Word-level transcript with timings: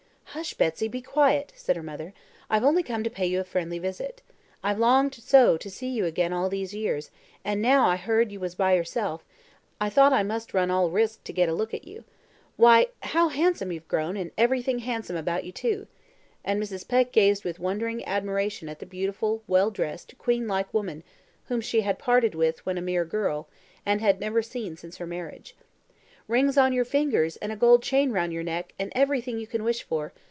"Hush! 0.33 0.53
Betsy, 0.53 0.87
be 0.87 1.01
quiet," 1.01 1.51
said 1.57 1.75
her 1.75 1.83
mother. 1.83 2.13
"I've 2.49 2.63
only 2.63 2.83
come 2.83 3.03
to 3.03 3.09
pay 3.09 3.25
you 3.27 3.41
a 3.41 3.43
friendly 3.43 3.79
visit. 3.79 4.21
I've 4.63 4.79
longed 4.79 5.13
so 5.15 5.57
to 5.57 5.69
see 5.69 5.89
you 5.89 6.05
again 6.05 6.31
all 6.31 6.47
these 6.47 6.73
years, 6.73 7.11
and 7.43 7.61
now 7.61 7.85
I 7.85 7.97
heard 7.97 8.31
you 8.31 8.39
was 8.39 8.55
by 8.55 8.73
yourself, 8.75 9.25
I 9.81 9.89
thought 9.89 10.13
I 10.13 10.23
must 10.23 10.53
run 10.53 10.71
all 10.71 10.89
risks 10.89 11.19
to 11.25 11.33
get 11.33 11.49
a 11.49 11.53
look 11.53 11.73
at 11.73 11.85
you. 11.85 12.05
Why, 12.55 12.87
how 13.03 13.27
handsome 13.27 13.73
you've 13.73 13.89
grown, 13.89 14.15
and 14.15 14.31
everything 14.37 14.79
handsome 14.79 15.17
about 15.17 15.43
you, 15.43 15.51
too;" 15.51 15.87
and 16.45 16.63
Mrs. 16.63 16.87
Peck 16.87 17.11
gazed 17.11 17.43
with 17.43 17.59
wondering 17.59 18.01
admiration 18.05 18.69
at 18.69 18.79
the 18.79 18.85
beautiful, 18.85 19.43
well 19.47 19.69
dressed, 19.69 20.17
queen 20.17 20.47
like 20.47 20.73
woman 20.73 21.03
whom 21.47 21.59
she 21.59 21.81
had 21.81 21.99
parted 21.99 22.35
with 22.35 22.65
when 22.65 22.77
a 22.77 22.81
mere 22.81 23.03
girl, 23.03 23.49
and 23.85 23.99
had 23.99 24.21
never 24.21 24.41
seen 24.41 24.77
since 24.77 24.95
her 24.95 25.05
marriage. 25.07 25.57
"Rings 26.29 26.57
on 26.57 26.71
your 26.71 26.85
fingers, 26.85 27.35
and 27.37 27.51
a 27.51 27.57
gold 27.57 27.83
chain 27.83 28.13
round 28.13 28.31
your 28.31 28.43
neck, 28.43 28.73
and 28.79 28.93
everything 28.95 29.37
you 29.37 29.47
can 29.47 29.65
wish 29.65 29.83
for. 29.83 30.13